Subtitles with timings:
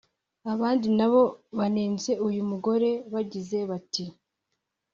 [0.53, 1.21] Abandi nabo
[1.57, 4.03] banenze uyu mugore bagize bati